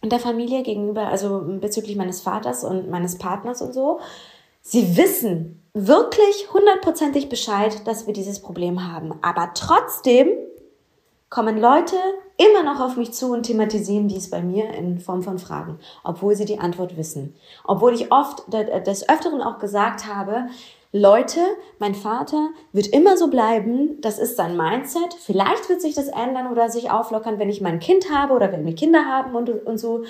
und 0.00 0.12
der 0.12 0.20
Familie 0.20 0.62
gegenüber, 0.62 1.08
also 1.08 1.42
bezüglich 1.60 1.96
meines 1.96 2.20
Vaters 2.20 2.62
und 2.62 2.88
meines 2.88 3.18
Partners 3.18 3.60
und 3.60 3.74
so. 3.74 3.98
Sie 4.62 4.96
wissen 4.96 5.60
wirklich 5.74 6.52
hundertprozentig 6.52 7.28
Bescheid, 7.28 7.86
dass 7.86 8.06
wir 8.06 8.14
dieses 8.14 8.40
Problem 8.40 8.92
haben. 8.92 9.12
Aber 9.22 9.50
trotzdem 9.54 10.28
kommen 11.30 11.58
Leute 11.58 11.96
immer 12.36 12.62
noch 12.62 12.80
auf 12.80 12.96
mich 12.96 13.12
zu 13.12 13.32
und 13.32 13.42
thematisieren 13.42 14.06
dies 14.06 14.30
bei 14.30 14.40
mir 14.40 14.70
in 14.70 15.00
Form 15.00 15.22
von 15.22 15.38
Fragen, 15.38 15.80
obwohl 16.04 16.36
sie 16.36 16.44
die 16.44 16.60
Antwort 16.60 16.96
wissen. 16.96 17.34
Obwohl 17.64 17.94
ich 17.94 18.12
oft 18.12 18.44
des 18.52 19.08
Öfteren 19.08 19.42
auch 19.42 19.58
gesagt 19.58 20.06
habe, 20.06 20.46
Leute, 20.92 21.40
mein 21.78 21.94
Vater 21.94 22.48
wird 22.72 22.88
immer 22.88 23.16
so 23.16 23.28
bleiben, 23.28 24.00
das 24.00 24.18
ist 24.18 24.36
sein 24.36 24.56
Mindset. 24.56 25.14
Vielleicht 25.20 25.68
wird 25.68 25.80
sich 25.80 25.94
das 25.94 26.08
ändern 26.08 26.50
oder 26.50 26.68
sich 26.68 26.90
auflockern, 26.90 27.38
wenn 27.38 27.48
ich 27.48 27.60
mein 27.60 27.78
Kind 27.78 28.10
habe 28.12 28.34
oder 28.34 28.50
wenn 28.50 28.66
wir 28.66 28.74
Kinder 28.74 29.04
haben 29.04 29.36
und, 29.36 29.48
und 29.48 29.78
so, 29.78 30.02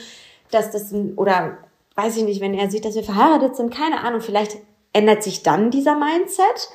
dass 0.50 0.70
das, 0.70 0.94
oder 1.16 1.58
weiß 1.96 2.16
ich 2.16 2.24
nicht, 2.24 2.40
wenn 2.40 2.54
er 2.54 2.70
sieht, 2.70 2.86
dass 2.86 2.94
wir 2.94 3.04
verheiratet 3.04 3.56
sind, 3.56 3.74
keine 3.74 4.00
Ahnung, 4.00 4.22
vielleicht 4.22 4.56
ändert 4.94 5.22
sich 5.22 5.42
dann 5.42 5.70
dieser 5.70 5.96
Mindset. 5.96 6.70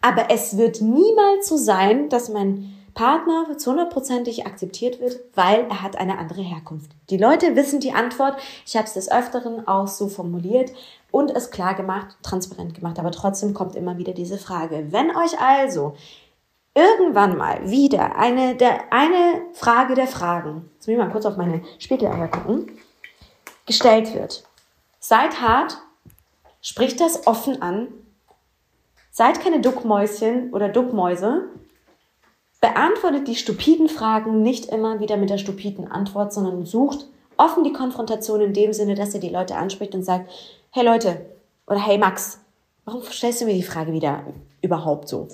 Aber 0.00 0.26
es 0.30 0.56
wird 0.56 0.80
niemals 0.80 1.48
so 1.48 1.56
sein, 1.56 2.08
dass 2.08 2.28
mein 2.28 2.78
Partner 2.94 3.56
zu 3.56 3.70
hundertprozentig 3.70 4.46
akzeptiert 4.46 5.00
wird, 5.00 5.20
weil 5.34 5.66
er 5.68 5.82
hat 5.82 5.96
eine 5.96 6.18
andere 6.18 6.42
Herkunft. 6.42 6.90
Die 7.10 7.16
Leute 7.16 7.56
wissen 7.56 7.80
die 7.80 7.92
Antwort. 7.92 8.36
Ich 8.66 8.76
habe 8.76 8.86
es 8.86 8.94
des 8.94 9.10
Öfteren 9.10 9.66
auch 9.66 9.88
so 9.88 10.08
formuliert 10.08 10.72
und 11.10 11.30
es 11.30 11.50
klar 11.50 11.74
gemacht, 11.74 12.16
transparent 12.22 12.74
gemacht. 12.74 12.98
Aber 12.98 13.10
trotzdem 13.10 13.54
kommt 13.54 13.76
immer 13.76 13.98
wieder 13.98 14.12
diese 14.12 14.38
Frage. 14.38 14.88
Wenn 14.90 15.10
euch 15.10 15.40
also 15.40 15.94
irgendwann 16.74 17.36
mal 17.36 17.70
wieder 17.70 18.16
eine, 18.16 18.54
der, 18.54 18.92
eine 18.92 19.42
Frage 19.52 19.94
der 19.94 20.06
Fragen, 20.06 20.70
jetzt 20.74 20.86
will 20.86 20.94
ich 20.94 21.00
mal 21.00 21.10
kurz 21.10 21.26
auf 21.26 21.36
meine 21.36 21.62
Spiegeleier 21.78 22.28
gucken, 22.28 22.70
gestellt 23.66 24.14
wird, 24.14 24.44
seid 25.00 25.40
hart, 25.40 25.78
spricht 26.60 27.00
das 27.00 27.26
offen 27.26 27.62
an, 27.62 27.88
seid 29.10 29.40
keine 29.40 29.60
Duckmäuschen 29.60 30.52
oder 30.52 30.68
Duckmäuse, 30.68 31.48
beantwortet 32.60 33.28
die 33.28 33.36
stupiden 33.36 33.88
Fragen 33.88 34.42
nicht 34.42 34.66
immer 34.66 35.00
wieder 35.00 35.16
mit 35.16 35.30
der 35.30 35.38
stupiden 35.38 35.90
Antwort, 35.90 36.32
sondern 36.32 36.64
sucht 36.66 37.06
offen 37.38 37.64
die 37.64 37.72
Konfrontation 37.72 38.40
in 38.40 38.52
dem 38.52 38.72
Sinne, 38.72 38.94
dass 38.94 39.14
ihr 39.14 39.20
die 39.20 39.30
Leute 39.30 39.56
anspricht 39.56 39.94
und 39.94 40.02
sagt, 40.02 40.30
hey 40.70 40.84
Leute 40.84 41.24
oder 41.66 41.78
hey 41.78 41.96
Max, 41.96 42.40
warum 42.84 43.02
stellst 43.02 43.40
du 43.40 43.46
mir 43.46 43.54
die 43.54 43.62
Frage 43.62 43.92
wieder 43.92 44.24
überhaupt 44.60 45.08
so? 45.08 45.28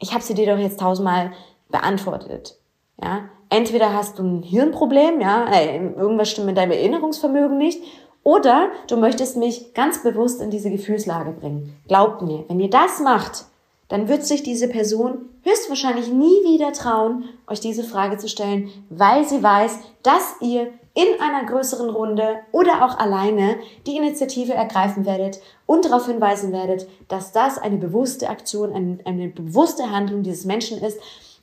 Ich 0.00 0.12
habe 0.12 0.24
sie 0.24 0.34
dir 0.34 0.46
doch 0.46 0.60
jetzt 0.60 0.80
tausendmal 0.80 1.32
beantwortet. 1.68 2.56
Ja, 3.00 3.28
entweder 3.50 3.94
hast 3.94 4.18
du 4.18 4.24
ein 4.24 4.42
Hirnproblem, 4.42 5.20
ja, 5.20 5.48
äh, 5.52 5.76
irgendwas 5.76 6.30
stimmt 6.30 6.48
mit 6.48 6.56
deinem 6.56 6.72
Erinnerungsvermögen 6.72 7.56
nicht, 7.56 7.80
oder 8.24 8.70
du 8.88 8.96
möchtest 8.96 9.36
mich 9.36 9.74
ganz 9.74 10.02
bewusst 10.02 10.40
in 10.40 10.50
diese 10.50 10.70
Gefühlslage 10.70 11.30
bringen. 11.30 11.76
Glaubt 11.86 12.22
mir, 12.22 12.44
wenn 12.48 12.60
ihr 12.60 12.68
das 12.68 12.98
macht, 12.98 13.44
dann 13.88 14.08
wird 14.08 14.24
sich 14.24 14.42
diese 14.42 14.68
Person 14.68 15.28
höchstwahrscheinlich 15.42 16.08
nie 16.08 16.44
wieder 16.44 16.72
trauen, 16.72 17.24
euch 17.46 17.60
diese 17.60 17.84
Frage 17.84 18.18
zu 18.18 18.28
stellen, 18.28 18.70
weil 18.90 19.26
sie 19.26 19.42
weiß, 19.42 19.78
dass 20.02 20.34
ihr 20.40 20.72
in 20.94 21.20
einer 21.20 21.44
größeren 21.44 21.88
Runde 21.88 22.40
oder 22.52 22.84
auch 22.84 22.98
alleine 22.98 23.56
die 23.86 23.96
Initiative 23.96 24.54
ergreifen 24.54 25.06
werdet 25.06 25.40
und 25.66 25.84
darauf 25.84 26.06
hinweisen 26.06 26.52
werdet, 26.52 26.88
dass 27.08 27.32
das 27.32 27.58
eine 27.58 27.76
bewusste 27.76 28.28
Aktion, 28.28 28.72
eine, 28.72 28.98
eine 29.04 29.28
bewusste 29.28 29.90
Handlung 29.90 30.22
dieses 30.22 30.44
Menschen 30.44 30.82
ist. 30.82 30.98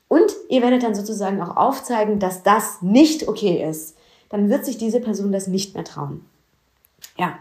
Und 0.09 0.33
ihr 0.49 0.61
werdet 0.61 0.83
dann 0.83 0.95
sozusagen 0.95 1.41
auch 1.41 1.55
aufzeigen, 1.55 2.19
dass 2.19 2.43
das 2.43 2.81
nicht 2.81 3.27
okay 3.27 3.65
ist. 3.67 3.97
Dann 4.29 4.49
wird 4.49 4.65
sich 4.65 4.77
diese 4.77 4.99
Person 4.99 5.31
das 5.31 5.47
nicht 5.47 5.75
mehr 5.75 5.85
trauen. 5.85 6.25
Ja. 7.17 7.39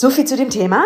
So 0.00 0.10
viel 0.10 0.26
zu 0.26 0.36
dem 0.36 0.48
Thema. 0.48 0.84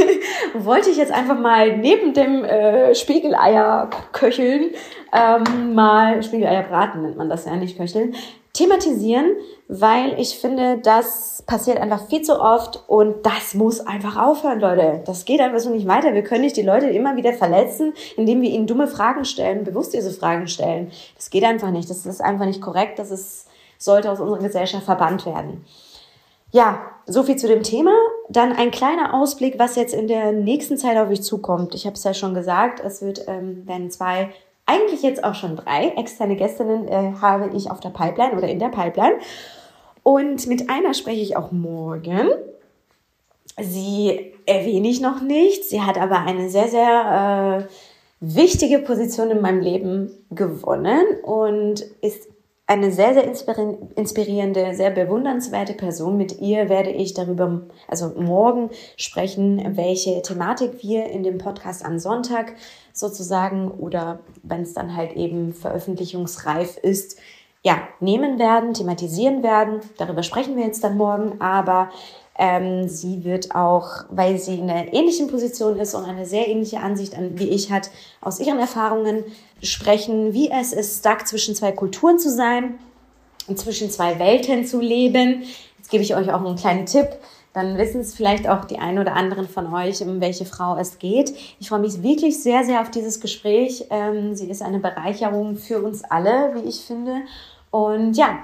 Wollte 0.54 0.90
ich 0.90 0.96
jetzt 0.96 1.12
einfach 1.12 1.38
mal 1.38 1.76
neben 1.76 2.12
dem 2.12 2.44
äh, 2.44 2.94
Spiegeleier 2.94 3.88
köcheln, 4.12 4.70
ähm, 5.12 5.74
mal 5.74 6.22
Spiegeleier 6.22 6.64
braten 6.64 7.02
nennt 7.02 7.16
man 7.16 7.28
das 7.28 7.44
ja, 7.44 7.54
nicht 7.54 7.76
köcheln, 7.76 8.16
thematisieren, 8.58 9.36
weil 9.68 10.18
ich 10.18 10.38
finde, 10.38 10.78
das 10.78 11.42
passiert 11.46 11.78
einfach 11.78 12.08
viel 12.08 12.22
zu 12.22 12.40
oft 12.40 12.82
und 12.88 13.24
das 13.24 13.54
muss 13.54 13.80
einfach 13.80 14.16
aufhören, 14.16 14.60
Leute. 14.60 15.02
Das 15.06 15.24
geht 15.24 15.40
einfach 15.40 15.60
so 15.60 15.70
nicht 15.70 15.86
weiter. 15.86 16.12
Wir 16.12 16.24
können 16.24 16.42
nicht 16.42 16.56
die 16.56 16.62
Leute 16.62 16.86
immer 16.88 17.16
wieder 17.16 17.32
verletzen, 17.32 17.94
indem 18.16 18.42
wir 18.42 18.50
ihnen 18.50 18.66
dumme 18.66 18.88
Fragen 18.88 19.24
stellen, 19.24 19.64
bewusst 19.64 19.94
diese 19.94 20.10
Fragen 20.10 20.48
stellen. 20.48 20.90
Das 21.16 21.30
geht 21.30 21.44
einfach 21.44 21.70
nicht. 21.70 21.88
Das 21.88 22.04
ist 22.04 22.20
einfach 22.20 22.46
nicht 22.46 22.60
korrekt. 22.60 22.98
Das 22.98 23.10
ist, 23.10 23.46
sollte 23.78 24.10
aus 24.10 24.20
unserer 24.20 24.42
Gesellschaft 24.42 24.84
verbannt 24.84 25.24
werden. 25.24 25.64
Ja, 26.50 26.80
so 27.06 27.22
viel 27.22 27.36
zu 27.36 27.46
dem 27.46 27.62
Thema. 27.62 27.92
Dann 28.28 28.52
ein 28.52 28.70
kleiner 28.70 29.14
Ausblick, 29.14 29.58
was 29.58 29.76
jetzt 29.76 29.94
in 29.94 30.08
der 30.08 30.32
nächsten 30.32 30.76
Zeit 30.76 30.96
auf 30.96 31.08
euch 31.08 31.22
zukommt. 31.22 31.74
Ich 31.74 31.86
habe 31.86 31.94
es 31.94 32.04
ja 32.04 32.14
schon 32.14 32.34
gesagt, 32.34 32.80
es 32.80 33.02
wird 33.02 33.26
ähm, 33.28 33.66
werden 33.66 33.90
zwei, 33.90 34.30
eigentlich 34.68 35.02
jetzt 35.02 35.24
auch 35.24 35.34
schon 35.34 35.56
drei 35.56 35.88
externe 35.96 36.36
Gästinnen 36.36 36.86
äh, 36.88 37.14
habe 37.20 37.50
ich 37.56 37.70
auf 37.70 37.80
der 37.80 37.88
Pipeline 37.88 38.36
oder 38.36 38.48
in 38.48 38.58
der 38.58 38.68
Pipeline. 38.68 39.18
Und 40.02 40.46
mit 40.46 40.70
einer 40.70 40.94
spreche 40.94 41.20
ich 41.20 41.36
auch 41.36 41.50
morgen. 41.50 42.28
Sie 43.60 44.32
erwähne 44.46 44.88
ich 44.88 45.00
noch 45.00 45.20
nicht. 45.20 45.64
Sie 45.64 45.82
hat 45.82 45.98
aber 45.98 46.20
eine 46.20 46.48
sehr, 46.50 46.68
sehr 46.68 47.66
äh, 47.66 47.72
wichtige 48.20 48.78
Position 48.80 49.30
in 49.30 49.40
meinem 49.40 49.60
Leben 49.60 50.10
gewonnen 50.30 51.04
und 51.22 51.80
ist 52.02 52.28
eine 52.68 52.92
sehr, 52.92 53.14
sehr 53.14 53.24
inspirierende, 53.96 54.74
sehr 54.74 54.90
bewundernswerte 54.90 55.72
Person. 55.72 56.18
Mit 56.18 56.38
ihr 56.38 56.68
werde 56.68 56.90
ich 56.90 57.14
darüber, 57.14 57.62
also 57.88 58.12
morgen 58.20 58.68
sprechen, 58.98 59.76
welche 59.76 60.20
Thematik 60.20 60.82
wir 60.82 61.06
in 61.06 61.22
dem 61.22 61.38
Podcast 61.38 61.82
am 61.82 61.98
Sonntag 61.98 62.52
sozusagen 62.92 63.70
oder 63.70 64.20
wenn 64.42 64.60
es 64.60 64.74
dann 64.74 64.94
halt 64.94 65.12
eben 65.14 65.54
veröffentlichungsreif 65.54 66.76
ist, 66.76 67.18
ja, 67.62 67.88
nehmen 68.00 68.38
werden, 68.38 68.74
thematisieren 68.74 69.42
werden. 69.42 69.80
Darüber 69.96 70.22
sprechen 70.22 70.54
wir 70.56 70.64
jetzt 70.64 70.84
dann 70.84 70.98
morgen, 70.98 71.40
aber 71.40 71.88
ähm, 72.38 72.88
sie 72.88 73.24
wird 73.24 73.54
auch, 73.54 74.04
weil 74.10 74.38
sie 74.38 74.54
in 74.54 74.70
einer 74.70 74.92
ähnlichen 74.94 75.26
Position 75.26 75.76
ist 75.78 75.94
und 75.94 76.04
eine 76.04 76.24
sehr 76.24 76.46
ähnliche 76.46 76.78
Ansicht 76.78 77.16
an, 77.16 77.38
wie 77.38 77.48
ich 77.48 77.72
hat, 77.72 77.90
aus 78.20 78.38
ihren 78.38 78.60
Erfahrungen 78.60 79.24
sprechen, 79.60 80.32
wie 80.32 80.48
es 80.50 80.72
ist, 80.72 81.00
stuck 81.00 81.26
zwischen 81.26 81.56
zwei 81.56 81.72
Kulturen 81.72 82.20
zu 82.20 82.30
sein 82.30 82.78
und 83.48 83.58
zwischen 83.58 83.90
zwei 83.90 84.20
Welten 84.20 84.64
zu 84.64 84.80
leben. 84.80 85.42
Jetzt 85.78 85.90
gebe 85.90 86.04
ich 86.04 86.14
euch 86.14 86.32
auch 86.32 86.44
einen 86.44 86.56
kleinen 86.56 86.86
Tipp. 86.86 87.08
Dann 87.54 87.76
wissen 87.76 88.02
es 88.02 88.14
vielleicht 88.14 88.48
auch 88.48 88.66
die 88.66 88.78
einen 88.78 89.00
oder 89.00 89.14
anderen 89.14 89.48
von 89.48 89.74
euch, 89.74 90.00
um 90.02 90.20
welche 90.20 90.44
Frau 90.44 90.76
es 90.76 91.00
geht. 91.00 91.34
Ich 91.58 91.70
freue 91.70 91.80
mich 91.80 92.02
wirklich 92.04 92.40
sehr, 92.40 92.62
sehr 92.62 92.82
auf 92.82 92.90
dieses 92.90 93.20
Gespräch. 93.20 93.86
Ähm, 93.90 94.36
sie 94.36 94.48
ist 94.48 94.62
eine 94.62 94.78
Bereicherung 94.78 95.56
für 95.56 95.82
uns 95.82 96.04
alle, 96.04 96.52
wie 96.54 96.68
ich 96.68 96.82
finde. 96.82 97.16
Und 97.70 98.16
ja, 98.16 98.38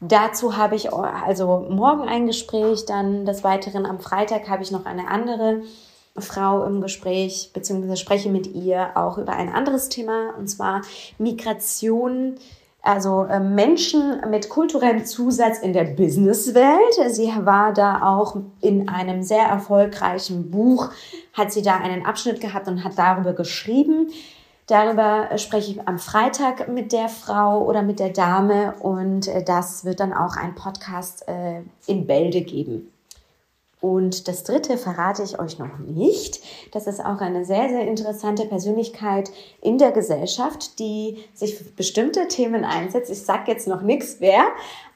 Dazu 0.00 0.56
habe 0.56 0.76
ich 0.76 0.92
also 0.92 1.66
morgen 1.68 2.08
ein 2.08 2.26
Gespräch, 2.26 2.86
dann 2.86 3.26
des 3.26 3.44
Weiteren 3.44 3.84
am 3.84 4.00
Freitag 4.00 4.48
habe 4.48 4.62
ich 4.62 4.70
noch 4.70 4.86
eine 4.86 5.08
andere 5.08 5.62
Frau 6.16 6.64
im 6.64 6.80
Gespräch, 6.80 7.50
beziehungsweise 7.52 7.98
spreche 7.98 8.30
mit 8.30 8.46
ihr 8.46 8.96
auch 8.96 9.18
über 9.18 9.32
ein 9.32 9.50
anderes 9.50 9.90
Thema, 9.90 10.34
und 10.38 10.48
zwar 10.48 10.80
Migration, 11.18 12.36
also 12.82 13.24
äh, 13.24 13.40
Menschen 13.40 14.22
mit 14.30 14.48
kulturellem 14.48 15.04
Zusatz 15.04 15.58
in 15.58 15.74
der 15.74 15.84
Businesswelt. 15.84 16.94
Sie 17.08 17.30
war 17.40 17.74
da 17.74 18.02
auch 18.02 18.36
in 18.62 18.88
einem 18.88 19.22
sehr 19.22 19.44
erfolgreichen 19.44 20.50
Buch, 20.50 20.88
hat 21.34 21.52
sie 21.52 21.62
da 21.62 21.76
einen 21.76 22.06
Abschnitt 22.06 22.40
gehabt 22.40 22.68
und 22.68 22.84
hat 22.84 22.96
darüber 22.96 23.34
geschrieben. 23.34 24.10
Darüber 24.70 25.36
spreche 25.36 25.72
ich 25.72 25.88
am 25.88 25.98
Freitag 25.98 26.68
mit 26.68 26.92
der 26.92 27.08
Frau 27.08 27.64
oder 27.64 27.82
mit 27.82 27.98
der 27.98 28.10
Dame 28.10 28.74
und 28.78 29.26
äh, 29.26 29.42
das 29.42 29.84
wird 29.84 29.98
dann 29.98 30.12
auch 30.12 30.36
ein 30.36 30.54
Podcast 30.54 31.26
äh, 31.26 31.62
in 31.88 32.06
Bälde 32.06 32.42
geben. 32.42 32.92
Und 33.80 34.28
das 34.28 34.44
dritte 34.44 34.78
verrate 34.78 35.24
ich 35.24 35.40
euch 35.40 35.58
noch 35.58 35.78
nicht. 35.78 36.40
Das 36.70 36.86
ist 36.86 37.04
auch 37.04 37.20
eine 37.20 37.44
sehr, 37.44 37.68
sehr 37.68 37.88
interessante 37.88 38.46
Persönlichkeit 38.46 39.32
in 39.60 39.76
der 39.76 39.90
Gesellschaft, 39.90 40.78
die 40.78 41.24
sich 41.34 41.56
für 41.56 41.64
bestimmte 41.64 42.28
Themen 42.28 42.64
einsetzt. 42.64 43.10
Ich 43.10 43.24
sage 43.24 43.50
jetzt 43.50 43.66
noch 43.66 43.82
nichts, 43.82 44.18
wer, 44.20 44.44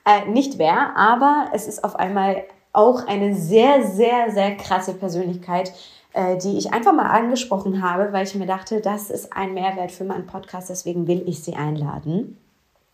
äh, 0.04 0.24
nicht 0.30 0.56
wer, 0.58 0.96
aber 0.96 1.50
es 1.52 1.66
ist 1.66 1.82
auf 1.82 1.96
einmal 1.96 2.44
auch 2.72 3.08
eine 3.08 3.34
sehr, 3.34 3.84
sehr, 3.84 4.30
sehr 4.30 4.56
krasse 4.56 4.94
Persönlichkeit, 4.94 5.72
äh, 6.14 6.38
die 6.38 6.56
ich 6.56 6.72
einfach 6.72 6.92
mal 6.92 7.10
angesprochen 7.10 7.82
habe, 7.82 8.12
weil 8.12 8.24
ich 8.24 8.34
mir 8.36 8.46
dachte, 8.46 8.80
das 8.80 9.10
ist 9.10 9.32
ein 9.32 9.52
Mehrwert 9.52 9.90
für 9.90 10.04
meinen 10.04 10.26
Podcast, 10.26 10.70
deswegen 10.70 11.08
will 11.08 11.24
ich 11.26 11.42
sie 11.42 11.54
einladen. 11.54 12.38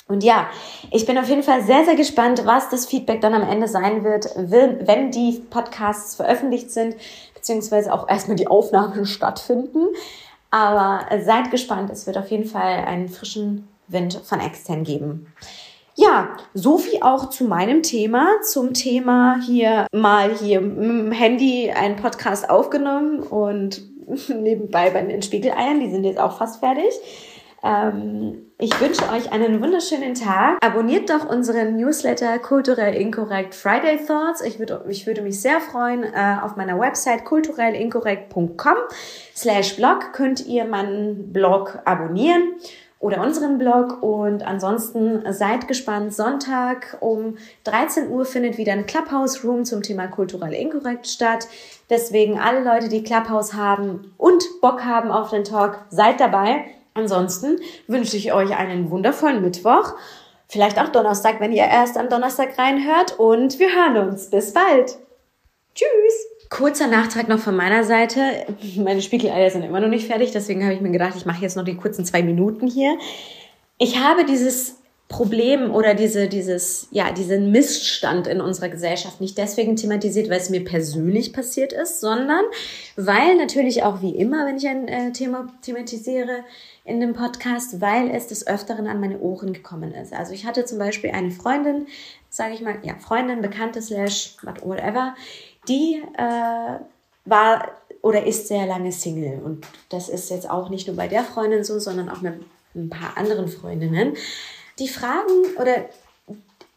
Und 0.08 0.24
ja, 0.24 0.48
ich 0.90 1.06
bin 1.06 1.18
auf 1.18 1.28
jeden 1.28 1.42
Fall 1.42 1.62
sehr, 1.62 1.84
sehr 1.84 1.94
gespannt, 1.94 2.42
was 2.44 2.68
das 2.70 2.86
Feedback 2.86 3.20
dann 3.20 3.34
am 3.34 3.48
Ende 3.48 3.68
sein 3.68 4.02
wird, 4.02 4.26
wenn 4.34 5.10
die 5.12 5.40
Podcasts 5.50 6.16
veröffentlicht 6.16 6.70
sind, 6.70 6.96
beziehungsweise 7.34 7.92
auch 7.92 8.08
erstmal 8.08 8.36
die 8.36 8.48
Aufnahmen 8.48 9.04
stattfinden. 9.06 9.86
Aber 10.50 11.06
seid 11.22 11.50
gespannt, 11.50 11.90
es 11.90 12.06
wird 12.06 12.18
auf 12.18 12.30
jeden 12.30 12.46
Fall 12.46 12.84
einen 12.86 13.08
frischen 13.08 13.68
Wind 13.86 14.14
von 14.24 14.40
extern 14.40 14.82
geben. 14.82 15.32
Ja, 16.00 16.30
so 16.54 16.78
viel 16.78 17.00
auch 17.02 17.28
zu 17.28 17.44
meinem 17.44 17.82
Thema, 17.82 18.40
zum 18.42 18.72
Thema 18.72 19.38
hier 19.44 19.86
mal 19.92 20.30
hier 20.34 20.62
mit 20.62 20.78
dem 20.78 21.12
Handy 21.12 21.70
einen 21.70 21.96
Podcast 21.96 22.48
aufgenommen 22.48 23.20
und 23.20 23.82
nebenbei 24.28 24.88
bei 24.88 25.02
den 25.02 25.20
Spiegeleiern, 25.20 25.78
die 25.78 25.90
sind 25.90 26.04
jetzt 26.04 26.18
auch 26.18 26.38
fast 26.38 26.60
fertig. 26.60 26.90
Ähm, 27.62 28.46
ich 28.56 28.80
wünsche 28.80 29.02
euch 29.10 29.30
einen 29.30 29.60
wunderschönen 29.60 30.14
Tag. 30.14 30.56
Abonniert 30.64 31.10
doch 31.10 31.28
unseren 31.28 31.76
Newsletter 31.76 32.38
Kulturell 32.38 32.94
Inkorrekt 32.94 33.54
Friday 33.54 33.98
Thoughts. 33.98 34.40
Ich 34.40 34.58
würde, 34.58 34.86
ich 34.88 35.06
würde 35.06 35.20
mich 35.20 35.42
sehr 35.42 35.60
freuen. 35.60 36.02
Äh, 36.02 36.36
auf 36.42 36.56
meiner 36.56 36.80
Website 36.80 37.26
kulturellinkorrekt.com 37.26 38.76
slash 39.36 39.76
blog 39.76 40.14
könnt 40.14 40.46
ihr 40.46 40.64
meinen 40.64 41.30
Blog 41.30 41.78
abonnieren 41.84 42.54
oder 43.00 43.22
unseren 43.22 43.58
Blog. 43.58 44.02
Und 44.02 44.46
ansonsten 44.46 45.24
seid 45.32 45.66
gespannt. 45.66 46.14
Sonntag 46.14 46.98
um 47.00 47.36
13 47.64 48.10
Uhr 48.10 48.24
findet 48.24 48.58
wieder 48.58 48.72
ein 48.72 48.86
Clubhouse 48.86 49.42
Room 49.42 49.64
zum 49.64 49.82
Thema 49.82 50.06
kulturell 50.06 50.52
inkorrekt 50.52 51.08
statt. 51.08 51.48
Deswegen 51.88 52.38
alle 52.38 52.62
Leute, 52.62 52.88
die 52.88 53.02
Clubhouse 53.02 53.54
haben 53.54 54.14
und 54.16 54.44
Bock 54.60 54.84
haben 54.84 55.10
auf 55.10 55.30
den 55.30 55.44
Talk, 55.44 55.80
seid 55.90 56.20
dabei. 56.20 56.66
Ansonsten 56.94 57.58
wünsche 57.88 58.16
ich 58.16 58.32
euch 58.32 58.56
einen 58.56 58.90
wundervollen 58.90 59.42
Mittwoch. 59.42 59.94
Vielleicht 60.46 60.78
auch 60.80 60.88
Donnerstag, 60.88 61.40
wenn 61.40 61.52
ihr 61.52 61.64
erst 61.64 61.96
am 61.96 62.08
Donnerstag 62.08 62.58
reinhört. 62.58 63.18
Und 63.18 63.58
wir 63.58 63.68
hören 63.68 64.08
uns. 64.08 64.30
Bis 64.30 64.52
bald. 64.52 64.98
Tschüss. 65.74 66.39
Kurzer 66.50 66.88
Nachtrag 66.88 67.28
noch 67.28 67.38
von 67.38 67.54
meiner 67.54 67.84
Seite. 67.84 68.20
Meine 68.76 69.00
Spiegeleier 69.02 69.50
sind 69.50 69.62
immer 69.62 69.80
noch 69.80 69.88
nicht 69.88 70.08
fertig, 70.08 70.32
deswegen 70.32 70.64
habe 70.64 70.74
ich 70.74 70.80
mir 70.80 70.90
gedacht, 70.90 71.14
ich 71.16 71.24
mache 71.24 71.42
jetzt 71.42 71.56
noch 71.56 71.64
die 71.64 71.76
kurzen 71.76 72.04
zwei 72.04 72.22
Minuten 72.22 72.66
hier. 72.66 72.98
Ich 73.78 73.98
habe 74.00 74.24
dieses 74.24 74.80
Problem 75.10 75.72
oder 75.74 75.94
diese, 75.94 76.28
dieses, 76.28 76.86
ja, 76.92 77.12
diesen 77.12 77.50
Missstand 77.50 78.28
in 78.28 78.40
unserer 78.40 78.68
Gesellschaft 78.68 79.20
nicht 79.20 79.38
deswegen 79.38 79.74
thematisiert, 79.74 80.30
weil 80.30 80.38
es 80.38 80.50
mir 80.50 80.64
persönlich 80.64 81.32
passiert 81.32 81.72
ist, 81.72 82.00
sondern 82.00 82.44
weil 82.96 83.36
natürlich 83.36 83.82
auch 83.82 84.02
wie 84.02 84.14
immer, 84.14 84.46
wenn 84.46 84.56
ich 84.56 84.68
ein 84.68 84.86
äh, 84.86 85.12
Thema 85.12 85.52
thematisiere 85.62 86.44
in 86.84 87.00
dem 87.00 87.12
Podcast, 87.12 87.80
weil 87.80 88.10
es 88.10 88.28
des 88.28 88.46
Öfteren 88.46 88.86
an 88.86 89.00
meine 89.00 89.18
Ohren 89.18 89.52
gekommen 89.52 89.92
ist. 89.94 90.12
Also 90.12 90.32
ich 90.32 90.46
hatte 90.46 90.64
zum 90.64 90.78
Beispiel 90.78 91.10
eine 91.10 91.32
Freundin, 91.32 91.86
sage 92.28 92.54
ich 92.54 92.60
mal, 92.60 92.76
ja, 92.82 92.94
Freundin, 92.98 93.42
Bekannte, 93.42 93.82
slash, 93.82 94.36
whatever, 94.62 95.14
die 95.68 96.02
äh, 96.16 96.78
war 97.24 97.70
oder 98.02 98.26
ist 98.26 98.48
sehr 98.48 98.66
lange 98.66 98.92
Single. 98.92 99.40
Und 99.44 99.66
das 99.88 100.08
ist 100.08 100.30
jetzt 100.30 100.48
auch 100.48 100.68
nicht 100.70 100.86
nur 100.86 100.96
bei 100.96 101.08
der 101.08 101.24
Freundin 101.24 101.64
so, 101.64 101.78
sondern 101.78 102.08
auch 102.08 102.22
mit 102.22 102.34
ein 102.74 102.88
paar 102.88 103.16
anderen 103.16 103.48
Freundinnen. 103.48 104.16
Die 104.78 104.88
Fragen 104.88 105.56
oder 105.58 105.84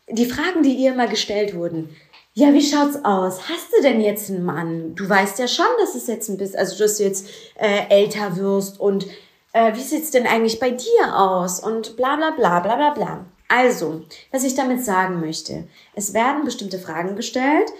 die 0.09 0.25
Fragen, 0.25 0.63
die 0.63 0.73
ihr 0.73 0.93
immer 0.93 1.07
gestellt 1.07 1.55
wurden. 1.55 1.95
Ja, 2.33 2.51
wie 2.51 2.63
schaut's 2.63 2.97
aus? 3.03 3.47
Hast 3.47 3.71
du 3.71 3.81
denn 3.83 4.01
jetzt 4.01 4.29
einen 4.29 4.43
Mann? 4.43 4.95
Du 4.95 5.07
weißt 5.07 5.37
ja 5.39 5.47
schon, 5.47 5.67
dass 5.79 5.93
es 5.93 6.07
jetzt 6.07 6.29
ein 6.29 6.37
bisschen, 6.37 6.57
also 6.57 6.77
dass 6.77 6.97
du 6.97 7.03
jetzt 7.03 7.27
äh, 7.55 7.87
älter 7.89 8.35
wirst 8.37 8.79
und 8.79 9.05
äh, 9.53 9.75
wie 9.75 9.81
sieht's 9.81 10.09
denn 10.09 10.25
eigentlich 10.25 10.59
bei 10.59 10.71
dir 10.71 11.15
aus? 11.15 11.59
Und 11.59 11.95
bla 11.95 12.15
bla 12.15 12.31
bla 12.31 12.59
bla 12.59 12.75
bla 12.75 12.89
bla. 12.89 13.25
Also, 13.47 14.01
was 14.31 14.43
ich 14.43 14.55
damit 14.55 14.83
sagen 14.83 15.19
möchte, 15.19 15.67
es 15.93 16.15
werden 16.15 16.43
bestimmte 16.43 16.79
Fragen 16.79 17.15
gestellt, 17.15 17.71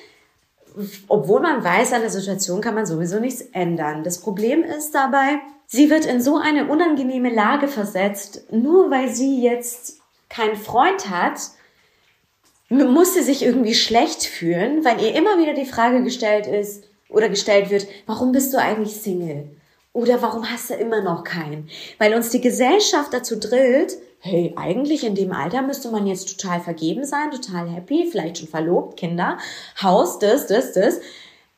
obwohl 1.07 1.41
man 1.41 1.63
weiß, 1.63 1.93
an 1.93 2.01
der 2.01 2.09
Situation 2.09 2.61
kann 2.61 2.75
man 2.75 2.85
sowieso 2.85 3.19
nichts 3.19 3.41
ändern. 3.53 4.03
Das 4.03 4.19
Problem 4.19 4.63
ist 4.63 4.93
dabei, 4.93 5.39
sie 5.67 5.89
wird 5.89 6.05
in 6.05 6.21
so 6.21 6.37
eine 6.37 6.67
unangenehme 6.67 7.33
Lage 7.33 7.67
versetzt, 7.67 8.51
nur 8.51 8.91
weil 8.91 9.09
sie 9.09 9.41
jetzt 9.41 9.99
keinen 10.29 10.55
Freund 10.55 11.09
hat, 11.09 11.39
muss 12.69 13.13
sie 13.13 13.21
sich 13.21 13.43
irgendwie 13.43 13.75
schlecht 13.75 14.23
fühlen, 14.23 14.83
weil 14.83 15.01
ihr 15.01 15.15
immer 15.15 15.37
wieder 15.37 15.53
die 15.53 15.65
Frage 15.65 16.03
gestellt 16.03 16.47
ist 16.47 16.85
oder 17.09 17.29
gestellt 17.29 17.69
wird, 17.69 17.87
warum 18.07 18.31
bist 18.31 18.53
du 18.53 18.57
eigentlich 18.57 18.95
Single? 18.95 19.49
Oder 19.93 20.21
warum 20.23 20.50
hast 20.51 20.71
du 20.71 20.73
immer 20.73 21.01
noch 21.01 21.23
keinen? 21.23 21.69
Weil 22.00 22.15
uns 22.15 22.29
die 22.29 22.41
Gesellschaft 22.41 23.13
dazu 23.13 23.39
drillt, 23.39 23.95
hey, 24.19 24.53
eigentlich 24.55 25.03
in 25.03 25.15
dem 25.15 25.31
Alter 25.31 25.62
müsste 25.62 25.91
man 25.91 26.07
jetzt 26.07 26.38
total 26.39 26.59
vergeben 26.62 27.05
sein, 27.05 27.29
total 27.29 27.69
happy, 27.69 28.07
vielleicht 28.09 28.39
schon 28.39 28.47
verlobt, 28.47 28.97
Kinder, 28.97 29.38
Haus, 29.81 30.17
das, 30.17 30.47
das, 30.47 30.73
das. 30.73 31.00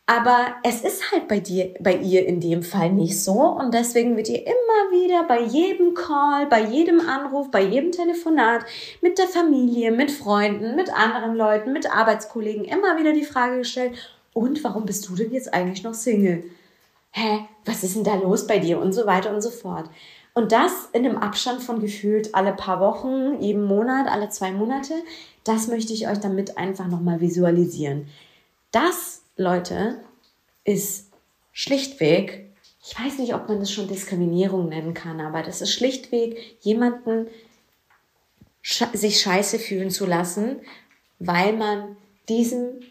Aber 0.08 0.56
es 0.63 0.82
ist 0.82 1.12
halt 1.12 1.27
bei 1.27 1.39
dir, 1.39 1.74
bei 1.80 1.96
ihr 1.96 2.27
in 2.27 2.39
dem 2.39 2.62
Fall 2.62 2.92
nicht 2.92 3.20
so. 3.24 3.39
Und 3.39 3.74
deswegen 3.74 4.18
wird 4.18 4.30
ihr 4.30 4.46
immer 4.46 4.92
wieder 4.92 5.24
bei 5.24 5.42
jedem 5.42 5.96
Call, 5.96 6.46
bei 6.48 6.62
jedem 6.62 7.00
Anruf, 7.00 7.50
bei 7.50 7.63
jedem 7.63 7.92
Telefonat 7.92 8.65
mit 9.01 9.18
der 9.18 9.27
Familie, 9.27 9.92
mit 9.92 10.12
Freunden, 10.12 10.75
mit 10.75 10.94
anderen 10.94 11.36
Leuten, 11.36 11.74
mit 11.74 11.92
Arbeitskollegen 11.92 12.65
immer 12.65 13.00
wieder 13.00 13.13
die 13.13 13.24
Frage 13.24 13.60
gestellt, 13.60 13.94
und 14.34 14.62
warum 14.65 14.86
bist 14.86 15.08
du 15.08 15.15
denn 15.15 15.32
jetzt 15.32 15.54
eigentlich 15.54 15.84
noch 15.84 15.94
Single? 15.94 16.44
Hä, 17.15 17.48
was 17.63 17.84
ist 17.84 17.95
denn 17.95 18.03
da 18.03 18.15
los 18.15 18.45
bei 18.45 18.60
dir 18.60 18.79
und 18.79 18.93
so 18.93 19.05
weiter 19.05 19.34
und 19.34 19.41
so 19.41 19.50
fort. 19.50 19.89
Und 20.34 20.51
das 20.51 20.89
in 20.91 21.05
einem 21.05 21.17
Abstand 21.17 21.63
von 21.63 21.79
gefühlt 21.79 22.36
alle 22.36 22.51
paar 22.51 22.81
Wochen, 22.81 23.41
jeden 23.41 23.63
Monat, 23.63 24.07
alle 24.07 24.29
zwei 24.29 24.51
Monate, 24.51 24.93
das 25.45 25.67
möchte 25.67 25.93
ich 25.93 26.10
euch 26.10 26.19
damit 26.19 26.57
einfach 26.57 26.88
nochmal 26.88 27.22
visualisieren. 27.22 28.10
Das, 28.72 29.22
Leute, 29.38 30.01
ist 30.65 31.10
schlichtweg, 31.53 32.53
ich 32.84 33.00
weiß 33.00 33.17
nicht, 33.19 33.34
ob 33.34 33.48
man 33.48 33.60
das 33.60 33.72
schon 33.72 33.88
Diskriminierung 33.88 34.67
nennen 34.67 34.93
kann, 34.93 35.22
aber 35.22 35.41
das 35.41 35.62
ist 35.62 35.72
schlichtweg 35.72 36.58
jemanden 36.60 37.28
sich 38.62 39.21
scheiße 39.21 39.58
fühlen 39.58 39.89
zu 39.89 40.06
lassen, 40.06 40.60
weil 41.19 41.54
man 41.54 41.95
diesen 42.28 42.84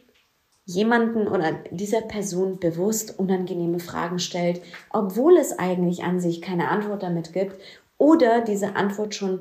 jemanden 0.67 1.29
oder 1.29 1.53
dieser 1.71 2.01
Person 2.01 2.59
bewusst 2.59 3.19
unangenehme 3.19 3.81
Fragen 3.81 4.19
stellt, 4.19 4.63
obwohl 4.91 5.37
es 5.37 5.59
eigentlich 5.59 6.05
an 6.05 6.21
sich 6.21 6.41
keine 6.41 6.69
Antwort 6.69 7.03
damit 7.03 7.33
gibt 7.33 7.57
oder 7.99 8.41
diese 8.41 8.77
Antwort 8.77 9.15
schon 9.15 9.41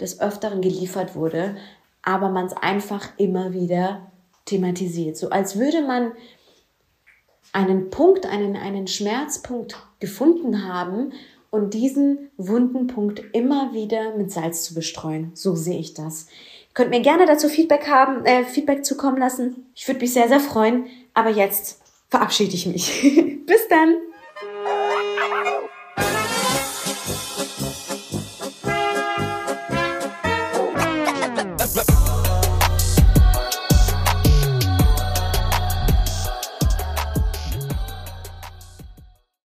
des 0.00 0.20
Öfteren 0.20 0.62
geliefert 0.62 1.14
wurde, 1.14 1.56
aber 2.02 2.30
man 2.30 2.46
es 2.46 2.54
einfach 2.54 3.10
immer 3.18 3.52
wieder 3.52 4.10
thematisiert. 4.46 5.16
So 5.16 5.30
als 5.30 5.58
würde 5.58 5.82
man 5.82 6.12
einen 7.52 7.90
Punkt, 7.90 8.26
einen, 8.26 8.56
einen 8.56 8.86
Schmerzpunkt 8.86 9.76
gefunden 10.00 10.66
haben 10.66 11.12
und 11.50 11.74
diesen 11.74 12.30
wunden 12.38 12.86
Punkt 12.86 13.22
immer 13.34 13.74
wieder 13.74 14.16
mit 14.16 14.32
Salz 14.32 14.64
zu 14.64 14.74
bestreuen. 14.74 15.32
So 15.34 15.54
sehe 15.54 15.78
ich 15.78 15.92
das. 15.92 16.28
Könnt 16.74 16.90
mir 16.90 17.00
gerne 17.00 17.26
dazu 17.26 17.48
Feedback 17.48 17.86
haben, 17.88 18.24
äh, 18.24 18.44
Feedback 18.44 18.84
zukommen 18.84 19.18
lassen. 19.18 19.66
Ich 19.74 19.86
würde 19.88 20.00
mich 20.00 20.12
sehr, 20.12 20.28
sehr 20.28 20.40
freuen. 20.40 20.86
Aber 21.14 21.30
jetzt 21.30 21.80
verabschiede 22.08 22.54
ich 22.54 22.66
mich. 22.66 23.02
Bis 23.46 23.68
dann! 23.68 23.96